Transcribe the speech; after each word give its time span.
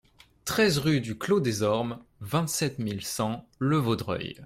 treize 0.45 0.79
rue 0.79 0.99
du 0.99 1.15
Clos 1.15 1.41
des 1.41 1.61
Ormes, 1.61 2.03
vingt-sept 2.21 2.79
mille 2.79 3.05
cent 3.05 3.47
Le 3.59 3.77
Vaudreuil 3.77 4.35